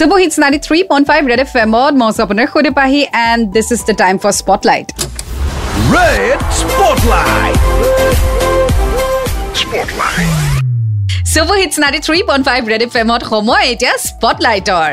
Super 0.00 0.18
Hits 0.18 0.38
93.5 0.38 1.26
Red 1.30 1.40
FM 1.42 1.70
mod 1.76 1.92
মই 2.00 2.06
আছো 2.10 2.20
আপোনাৰ 2.26 2.46
সৈতে 2.52 2.70
পাহি 2.78 3.00
and 3.22 3.42
this 3.54 3.68
is 3.74 3.80
the 3.88 3.94
time 4.02 4.14
for 4.22 4.32
spotlight 4.42 4.86
Red 5.96 6.38
Spotlight. 6.60 7.58
Spotlight. 9.62 10.38
Super 11.32 11.56
hits 11.62 11.76
ninety 11.82 12.00
three 12.06 12.18
point 12.28 12.44
five 12.48 12.60
red 12.72 12.82
F 12.86 12.94
এমত 13.02 13.22
সময় 13.32 13.64
এতিয়া 13.72 13.92
স্পটলাইটৰ 14.08 14.90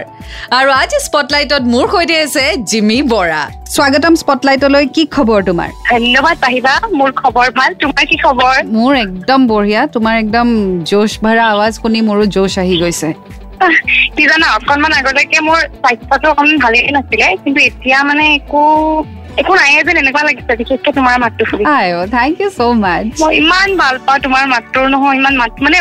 আৰু 0.57 0.70
আজি 0.82 0.98
স্পটলাইটত 1.08 1.64
মোৰ 1.74 1.86
সৈতে 1.94 2.16
আছে 2.26 2.44
জিমি 2.71 3.00
বৰা 3.14 3.42
স্বাগতম 3.76 4.14
স্পটলাইটলৈ 4.24 4.86
কি 4.96 5.04
খবৰ 5.16 5.39
তোমাৰ 5.50 5.70
ধন্যবাদ 5.92 6.36
পাহিবা 6.46 6.74
মোৰ 7.00 7.10
খবৰ 7.21 7.48
ভাল 7.58 7.71
তোমাৰ 7.84 8.04
কি 8.12 8.18
খবৰ 8.26 8.55
মোৰ 8.78 8.92
একদম 9.05 9.39
বঢ়িয়া 9.52 9.82
তোমাৰ 9.96 10.14
একদম 10.24 10.48
জোচ 10.92 11.12
ভৰা 11.24 11.44
আৱাজ 11.54 11.74
শুনি 11.82 12.00
মোৰো 12.10 12.24
জোচ 12.36 12.54
আহি 12.64 12.76
গৈছে 12.84 13.10
কি 14.16 14.23
জানা 14.30 14.48
অকনমান 14.58 14.94
আগলৈকে 15.00 15.40
মোৰ 15.48 15.59
স্বাস্থ্যটো 15.81 16.27
অকণমান 16.31 16.58
ভালেই 16.66 16.91
নাছিলে 16.91 17.27
কিন্তু 17.44 17.59
এতিয়া 17.70 17.98
মানে 18.04 18.23
একো 18.36 18.64
একো 19.41 19.54
নাই 19.55 19.70
যেন 19.88 19.98
এনেকুৱা 20.04 20.23
লাগিছে 20.27 20.54
বিশেষকে 20.62 20.91
তোমাৰ 20.98 21.16
মাতটো 21.23 21.44
শুনি। 21.50 21.64
থেংক 22.16 22.36
ইউ 22.41 22.50
ছ' 22.58 22.62
মাছ 22.84 23.05
মই 23.22 23.31
ইমান 23.41 23.70
ভাল 23.81 23.95
পাওঁ 24.05 24.20
তোমাৰ 24.26 24.44
মাতটোৰ 24.54 24.86
নহয় 24.94 25.16
ইমান 25.20 25.36
মাত 25.41 25.52
মানে 25.66 25.78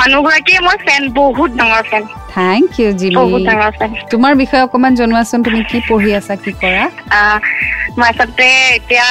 মানুহগৰাকীয়ে 0.00 0.60
মই 0.66 0.76
ফেন 0.86 1.02
বহুত 1.20 1.50
ডাঙৰ 1.60 1.82
ফেন 1.90 2.02
থেংক 2.36 2.68
ইউ 2.80 2.90
জিমি। 3.00 3.24
তোমাৰ 4.12 4.32
বিষয়ে 4.42 4.62
অকণমান 4.62 4.92
জনোৱাচোন 5.00 5.40
তুমি 5.46 5.60
কি 5.70 5.78
পঢ়ি 5.88 6.10
আছা 6.18 6.34
কি 6.44 6.50
কৰা? 6.62 6.84
মই 7.98 8.06
আচলতে 8.12 8.46
এতিয়া 8.78 9.06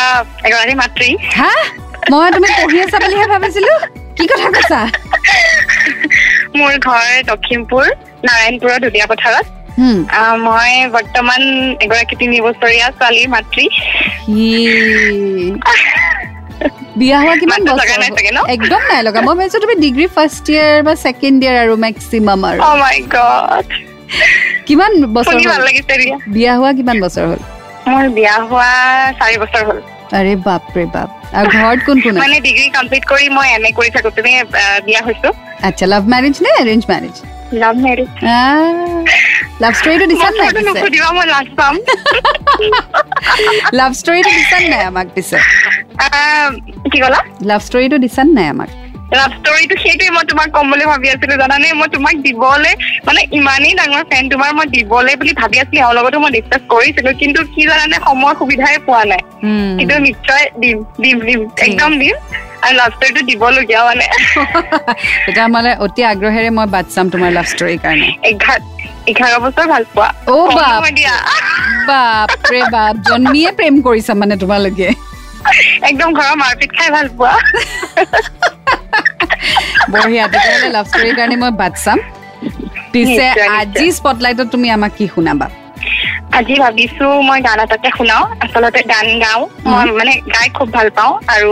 এগৰাকী 0.48 0.76
মাতৃ। 0.82 1.10
হা? 1.40 1.54
মই 2.12 2.28
তুমি 2.36 2.48
পঢ়ি 2.60 2.78
আছা 2.86 2.98
বুলিহে 3.04 3.28
ভাবিছিলো? 3.34 3.72
কি 4.18 4.24
কথা 4.32 4.50
কৈছা? 4.56 4.80
মোৰ 6.62 6.74
ঘৰ 6.88 7.08
লখিমপুৰ 7.30 7.86
নাৰায়ণপুৰৰ 8.28 8.78
ধুলীয়া 8.84 9.08
পথাৰত। 9.12 9.46
মই 10.48 10.72
বৰ্তমান 10.96 11.42
এগৰাকী 11.86 12.16
তিনি 12.22 12.36
বছৰীয়া 12.48 12.86
ছোৱালীৰ 12.98 13.28
মাতৃ 13.36 13.66
বিয়া 17.00 17.18
হোৱা 17.24 17.36
কিমান 17.42 17.62
বছৰ? 17.70 17.88
একদম 18.56 18.82
নাই 18.90 19.02
লগা। 19.08 19.20
মই 19.28 19.36
ভাবিছো 19.40 19.60
তুমি 19.64 19.76
ডিগ্ৰী 19.86 20.06
ফাৰ্ষ্ট 20.16 20.46
ইয়াৰ 20.54 20.78
বা 20.88 20.94
ছেকেণ্ড 21.04 21.38
ইয়াৰ 21.44 21.56
আৰু 21.64 21.74
মেক্সিমাম 21.86 22.40
আৰু। 22.50 22.60
গড 23.16 23.68
কিমান 24.68 24.92
বছৰ 25.16 25.36
বিয়া 26.36 26.54
হোৱা 26.60 26.72
কিমান 26.80 26.98
বছৰ 27.06 27.26
হ'ল? 27.30 27.42
মোৰ 27.92 28.06
বিয়া 28.18 28.36
হোৱা 28.50 28.72
চাৰি 29.20 29.36
বছৰ 29.44 29.64
হ'ল। 29.68 29.80
আৰে 30.18 30.34
বাপৰে 30.48 30.86
বাপ। 30.96 31.10
আৰু 31.38 31.48
ঘৰত 31.60 31.80
কোন 31.88 31.98
কোন 32.06 32.14
মানে 32.24 32.38
ডিগ্ৰী 32.48 32.68
কমপ্লিট 32.78 33.04
কৰি 33.12 33.26
মই 33.38 33.48
এম 33.58 33.64
এ 33.70 33.72
কৰি 33.80 33.90
থাকোতে 33.96 34.20
বিয়া 34.88 35.02
হৈছো। 35.08 35.30
আচ্ছা 35.68 35.86
লাভ 35.94 36.04
মেৰেজ 36.14 36.36
নে 36.44 36.50
এৰেঞ্জ 36.64 36.84
মেৰেজ 36.92 37.16
লাভ 39.64 39.74
ষ্টৰিটো 39.80 40.06
দিছা 40.12 40.30
নাই 40.38 40.50
পিছে? 40.54 40.64
নুসুধিবা 40.70 41.10
মই 41.18 41.26
লাজ 41.34 41.48
পাম। 41.58 41.76
লাভ 43.80 43.92
ষ্টৰিটো 44.00 44.32
দিছা 44.38 44.58
নাই 44.72 44.84
আমাক 44.90 45.08
পিছে? 45.16 45.38
কি 46.92 46.98
ক'লা? 47.04 47.20
লাভ 47.50 47.62
ষ্টৰিটো 47.68 47.98
দিছা 48.04 48.22
নাই 48.38 48.48
আমাক? 48.54 48.70
লাভ 49.20 49.32
ষ্টৰিটো 49.40 49.76
সেইটোৱে 49.84 50.10
মই 50.16 50.24
তোমাক 50.32 50.50
ক'ম 50.56 50.66
বুলি 50.72 50.86
ভাবি 50.92 51.08
আছিলো 51.14 51.36
জানানে? 51.44 51.68
মই 51.80 51.88
তোমাক 51.96 52.16
দিবলে 52.26 52.72
মানে 53.08 53.22
ইমানেই 53.40 53.74
ডাঙৰ 53.80 54.04
ফেন 54.12 54.24
তোমাৰ 54.34 54.50
মই 54.58 54.66
দিবলে 54.76 55.12
বুলি 55.20 55.34
ভাবি 55.42 55.58
আছিলো 55.64 55.80
এওঁৰ 55.84 55.96
লগতো 55.98 56.18
মই 56.24 56.32
ডিছকাছ 56.36 56.62
কৰিছিলো 56.74 57.10
কিন্তু 57.22 57.40
কি 57.54 57.62
জানানে 57.72 57.96
সময় 58.08 58.36
সুবিধাই 58.40 58.78
পোৱা 58.88 59.04
নাই। 59.12 59.22
কিন্তু 59.78 59.96
নিশ্চয় 60.08 60.46
দিম 60.62 60.78
দিম 61.04 61.18
দিম 61.28 61.40
একদম 61.66 61.92
দিম। 62.02 62.16
লাভ 62.74 62.92
ষ্টৰিটো 62.92 63.22
দিবলগীয়া 63.22 63.86
মানে 63.86 64.06
তেতিয়া 65.26 65.48
মানে 65.56 65.76
অতি 65.80 66.04
আগ্ৰহেৰে 66.04 66.50
মই 66.50 66.68
বাট 66.68 66.86
চাম 66.90 67.10
তোমাৰ 67.10 67.32
লাভ 67.32 67.46
ষ্টৰীৰ 67.46 67.80
কাৰণে। 67.80 68.18
এঘাৰ 69.08 69.42
বছৰ 69.42 69.68
ভাল 69.68 69.84
পোৱা। 69.96 70.14
অ' 70.28 70.56
বাপ। 70.56 70.84
বাপৰে 71.88 72.62
বাপ 72.72 72.96
জন্মিয়ে 73.10 73.52
প্ৰেম 73.52 73.82
কৰিছা 73.82 74.14
মানে 74.14 74.38
তোমালোকে। 74.38 74.94
একদম 75.82 76.14
ঘৰৰ 76.14 76.36
মাৰপিট 76.36 76.78
খাই 76.78 76.90
ভাল 76.90 77.10
পোৱা। 77.18 77.40
বঢ়িয়া 79.92 80.28
তেতিয়াহ'লে 80.28 80.70
লাভ 80.70 80.88
ষ্টৰীৰ 80.88 81.16
কাৰণে 81.16 81.36
মই 81.36 81.52
বাট 81.52 81.74
চাম। 81.84 82.00
পিছে। 82.92 83.30
আজি 83.60 83.92
স্পটলাইটত 83.92 84.48
তুমি 84.48 84.70
আমাক 84.70 84.92
কি 84.98 85.10
শুনাবা? 85.16 85.65
আজি 86.38 86.56
ভাবিছো 86.64 87.06
মই 87.28 87.40
গান 87.48 87.60
এটাকে 87.66 87.90
শুনাও 87.98 88.24
আচলতে 88.44 88.82
গান 88.94 89.08
গাওঁ। 89.24 89.42
মই 89.72 89.86
মানে 90.00 90.14
গাই 90.36 90.48
খুব 90.58 90.68
ভাল 90.76 90.88
পাওঁ 90.98 91.14
আৰু 91.34 91.52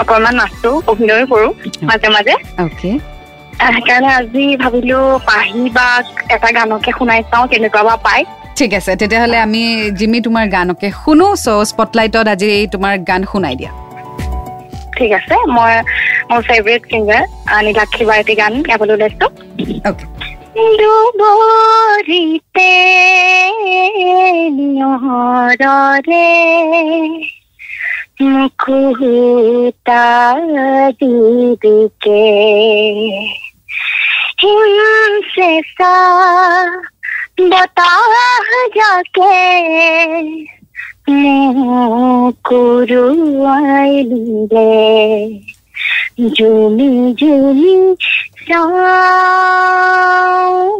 অকনমান 0.00 0.34
নাচো 0.40 0.70
অভিনয় 0.92 1.24
কৰো 1.32 1.48
মাজে 1.88 2.08
মাজে। 2.16 2.34
সেইকাৰণে 3.74 4.10
আজি 4.20 4.44
ভাবিলো 4.62 4.98
পাহি 5.28 5.62
বা 5.76 5.86
এটা 6.34 6.48
গানকে 6.56 6.90
শুনাই 6.98 7.20
চাওঁ 7.30 7.46
কেনেকুৱা 7.50 7.82
বা 7.88 7.94
পাই 8.06 8.20
ঠিক 8.58 8.70
আছে 8.78 8.92
তেতিয়াহ'লে 9.00 9.38
আমি 9.46 9.62
জিমি 9.98 10.18
তোমাৰ 10.26 10.46
গানকে 10.56 10.88
শুনো 11.02 11.26
চ' 11.44 11.66
স্পটলাইটত 11.70 12.26
আজি 12.34 12.50
তোমাৰ 12.74 12.92
গান 13.10 13.22
শুনাই 13.32 13.54
দিয়া। 13.60 13.72
ঠিক 14.96 15.10
আছে 15.18 15.34
মই 15.56 15.72
মোৰ 16.30 16.40
ফেভৰেট 16.48 16.82
ছিংগাৰ 16.90 17.22
নীলাক্ষী 17.66 18.04
বাৰতী 18.10 18.34
গান 18.40 18.52
গাবলৈ 18.68 18.94
ওলাইছো। 18.96 19.26
অ'কে। 19.90 20.04
দুবৰিতে 20.79 22.71
নিয়ৰৰে 24.57 26.29
মুকুতা 28.21 30.05
দিদিকে 30.99 32.23
হিংসেচা 34.41 35.95
বতাহ 37.49 38.13
যাকে 38.75 39.39
মুকুৰুৱাই 42.45 43.93
দিলে 44.03 44.71
জুমি 46.35 46.91
জুমি 47.13 47.73
চাওঁ 48.40 48.80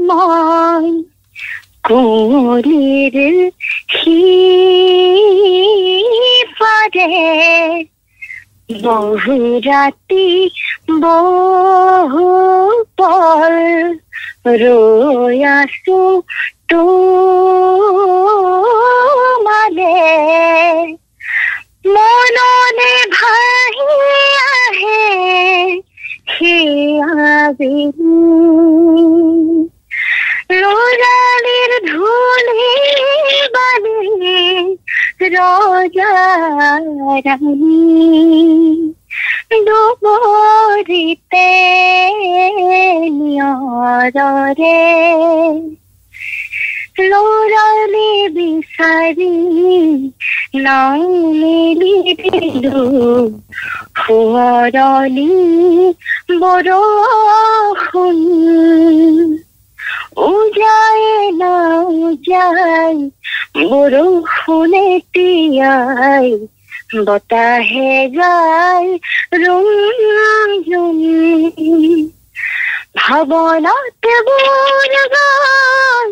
মই 0.03 0.87
কুঁৱলীৰ 1.87 3.17
সিপাৰে 3.95 4.39
বহু 8.83 9.37
ৰাতি 9.67 10.27
বহু 11.03 12.27
পল 12.99 13.57
ৰৈ 14.57 15.41
আছো 15.51 15.99
তোমালে 16.73 17.15
কোরালের 30.91 31.73
ঢোলে 31.89 32.69
বানে 33.55 33.99
রজা 35.35 36.15
রানী। 37.27 37.79
ডুবরিতে 39.67 41.51
নিয়রে 43.19 44.81
লোরালে 47.11 48.11
বিচারি 48.37 49.35
নাই 50.65 51.03
মেলি 51.41 51.95
দিলো 52.23 52.83
সোঁৱৰলি 54.01 55.33
বৰষুণ 56.41 58.17
উজাই 60.17 61.03
নাযাই 61.33 62.97
বৰষুণে 63.65 64.87
তিয়াই 65.13 66.29
বতাহে 67.07 67.93
গাই 68.17 68.87
ৰুম 69.43 69.69
ৰুম 70.67 70.99
ভাৱনাত 72.99 74.05
বোৰ 74.27 74.95
গাই 75.15 76.09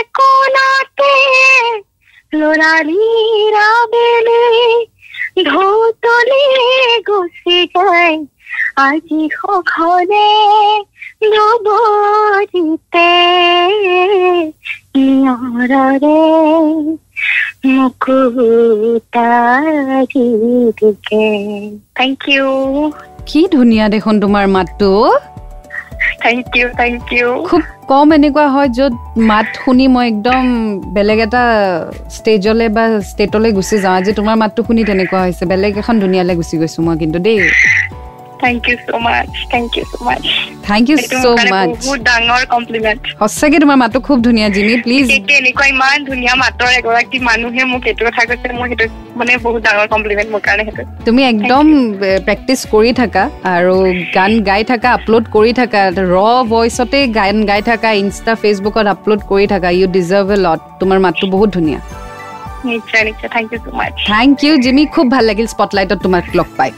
ঢৌতলি 5.38 6.44
গুচি 7.08 7.58
যায়। 7.66 8.16
আজি 8.76 9.22
সঘনে 9.34 10.30
দুবৰিতে 11.24 13.10
নিয়ৰৰে 14.96 16.22
থেংক 21.96 22.20
ইউ 22.28 22.48
কি 23.26 23.42
ধুনীয়া 23.52 23.90
দেখোন 23.90 24.20
তোমাৰ 24.20 24.48
মাতটো। 24.48 24.90
থেংক 26.26 26.46
ইউ 26.60 26.68
থেংক 26.82 27.02
ইউ 27.18 27.30
খুব 27.50 27.62
কম 27.92 28.08
এনেকুৱা 28.18 28.46
হয় 28.56 28.70
য'ত 28.78 28.94
মাত 29.30 29.48
শুনি 29.62 29.86
মই 29.96 30.06
একদম 30.12 30.44
বেলেগ 30.96 31.20
এটা 31.26 31.44
ষ্টেজলৈ 32.18 32.68
বা 32.78 32.84
ষ্টেটলৈ 33.10 33.52
গুচি 33.58 33.78
যাওঁ। 33.84 33.96
আজি 34.00 34.12
তোমাৰ 34.20 34.36
মাতটো 34.42 34.62
শুনি 34.68 34.82
তেনেকুৱা 34.90 35.20
হৈছে। 35.26 35.44
বেলেগ 35.52 35.74
এখন 35.82 35.96
দুনিয়ালৈ 36.04 36.36
গুচি 36.40 36.56
গৈছো 36.62 36.80
মই 36.86 36.96
কিন্তু 37.02 37.20
দেই। 37.26 37.40
Thank 38.46 38.62
you 38.70 38.76
so' 38.88 39.02
much 39.06 39.30
thank 39.54 39.70
you 39.78 39.84
so' 39.92 40.02
much 40.08 40.24
thank 40.68 40.86
you 40.90 40.98
এইটো 41.04 41.18
চ' 41.24 41.26
মোৰ 41.26 41.36
কাৰণে 41.40 41.52
মাছ 41.56 41.70
বহুত 41.86 42.00
ডাঙৰ 42.10 42.44
কমপ্লিমেণ্ট 42.56 43.02
সঁচাকৈ 43.22 43.58
তোমাৰ 43.64 43.78
মাতটো 43.84 44.00
খুব 44.08 44.18
ধুনীয়া 44.28 44.48
জিমি 44.56 44.76
প্লিজ 44.86 45.06
এনেকুৱা 45.40 45.66
ইমান 45.74 45.98
ধুনীয়া 46.10 46.34
মাতৰ 46.44 46.70
এগৰাকী 46.80 47.18
মানুহে 47.30 47.64
মোক 47.72 47.84
এইটো 47.92 48.04
কথা 48.08 48.22
কৈছে 48.30 48.48
মোৰ 48.60 48.68
সেইটো 48.72 48.86
মানে 49.20 49.32
বহুত 49.46 49.62
ডাঙৰ 49.68 49.88
কমপ্লিমেণ্ট 49.94 50.30
মোৰ 50.34 50.42
কাৰণে 50.48 50.64
সেইটো। 50.68 50.84
তুমি 51.08 51.22
একদম 51.32 51.66
প্ৰেক্টিচ 52.28 52.60
কৰি 52.74 52.92
থাকা 53.02 53.24
আৰু 53.56 53.76
গান 54.18 54.32
গাই 54.50 54.62
থাকা 54.72 54.88
আপলোড 54.98 55.26
কৰি 55.36 55.52
থাকা 55.60 55.82
ৰ 56.14 56.18
ভইচতে 56.54 57.00
গান 57.20 57.36
গাই 57.50 57.62
থাকা 57.70 57.90
ইনষ্টা 58.02 58.34
ফেচবুকত 58.42 58.86
আপলোড 58.96 59.22
কৰি 59.32 59.46
থাকা 59.54 59.68
ইউ 59.78 59.88
ডিজাৰ্ভ 59.98 60.28
এ 60.36 60.38
লট 60.46 60.60
তোমাৰ 60.82 60.98
মাতটো 61.06 61.26
বহুত 61.36 61.50
ধুনীয়া। 61.58 61.80
নিশ্চয় 62.72 63.04
নিশ্চয় 63.10 63.30
thank 63.36 63.48
you 63.54 63.60
so' 63.66 63.74
much 63.80 63.94
thank 64.12 64.36
you 64.46 64.54
Jimmy 64.66 64.84
খুব 64.96 65.06
ভাল 65.16 65.24
লাগিল 65.30 65.48
স্পটলাইটত 65.56 66.00
তোমাক 66.06 66.26
লগ 66.40 66.50
পাই। 66.60 66.72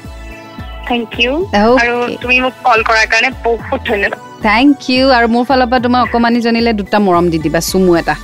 Thank 0.90 1.08
you. 1.24 1.34
আৰু 1.82 1.96
তুমি 2.22 2.36
মোক 2.46 2.56
কল 2.68 2.80
কৰাৰ 2.88 3.08
কাৰণে 3.12 3.30
বহুত 3.46 3.80
ধন্যবাদ। 3.90 4.20
থেংক 4.48 4.76
ইউ 4.94 5.04
আৰু 5.18 5.28
মোৰ 5.36 5.44
ফালৰ 5.50 5.68
পৰা 5.72 5.80
তোমাৰ 5.86 6.02
অকণমানিজনীলে 6.06 6.72
দুটা 6.80 6.98
মৰম 7.08 7.26
দি 7.32 7.38
দিবা 7.46 7.60
চুমু 7.70 7.92
এটা। 8.02 8.16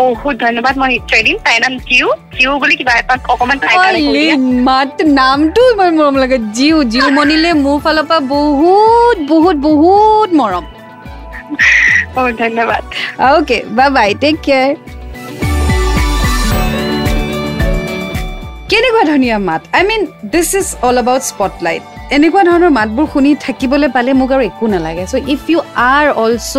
বহুত 0.00 0.34
ধন্যবাদ 0.44 0.74
মই 0.80 0.88
নিশ্চয় 0.94 1.22
দিম। 1.26 1.36
তাইৰ 1.46 1.60
নাম 1.64 1.74
জিউ। 1.88 2.06
জিউ 2.36 2.50
বুলি 2.62 2.74
কিবা 2.80 2.92
এটা 3.00 3.14
অকমান 3.32 3.56
তাইৰ 3.62 3.76
কাৰণে 3.76 4.00
কৈ 4.06 4.12
দিয়া। 4.16 4.36
মাত 4.68 4.94
নামটো 5.20 5.60
ইমান 5.72 5.90
মৰম 5.98 6.16
লাগে। 6.22 6.38
জিউ 6.56 6.76
জিউ 6.92 7.06
মনিলে 7.18 7.50
মোৰ 7.64 7.76
ফালৰ 7.84 8.04
পৰা 8.10 8.20
বহুত 8.34 9.16
বহুত 9.32 9.56
বহুত 9.66 10.28
মৰম। 10.40 10.64
বহুত 12.14 12.34
ধন্যবাদ। 12.42 12.82
Okay 13.30 13.58
bye 13.76 13.88
bye 13.96 14.08
take 14.22 14.36
care 14.46 14.70
কেনেকুৱা 19.00 19.16
ধুনীয়া 19.16 19.38
মাত। 19.48 19.62
I 19.78 19.82
mean 19.90 20.02
this 20.32 20.50
is 20.60 20.68
all 20.86 20.96
about 21.02 21.22
spotlight 21.32 21.82
এনেকুৱা 22.16 22.42
ধৰণৰ 22.50 22.70
মাতবোৰ 22.78 23.06
শুনি 23.12 23.30
থাকিবলৈ 23.46 23.88
পালে 23.96 24.12
মোক 24.20 24.30
আৰু 24.34 24.42
একো 24.50 24.66
নালাগে। 24.74 25.04
So' 25.12 25.14
if 25.34 25.42
you 25.50 25.58
are 25.94 26.06
also' 26.24 26.56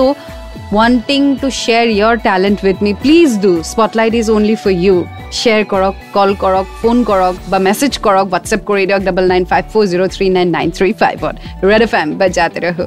wanting 0.78 1.22
to 1.42 1.48
share 1.62 1.86
your 1.98 2.14
talent 2.28 2.60
with 2.66 2.78
me 2.88 2.92
please 3.04 3.30
do 3.46 3.52
spotlight 3.72 4.14
is 4.22 4.28
only 4.38 4.56
for 4.64 4.74
you 4.86 4.96
share 5.40 5.64
কৰক 5.72 5.96
কল 6.16 6.32
কৰক 6.44 6.66
ফোন 6.82 6.98
কৰক 7.10 7.36
বা 7.52 7.58
মেছেজ 7.68 7.94
কৰক 8.06 8.26
হোৱাটছএপ 8.32 8.62
কৰি 8.70 8.84
দিয়ক 8.90 9.02
double 9.08 9.26
nine 9.34 9.44
five 9.52 9.64
four 9.72 9.84
zero' 9.92 10.12
three 10.16 10.28
nine 10.38 10.48
nine 10.58 10.68
three 10.78 10.90
ফাইভত 11.02 11.36
red 11.70 11.82
F 11.88 11.94
M 12.02 12.10
বা 12.20 12.28
যাতে 12.38 12.60
ৰহো। 12.66 12.86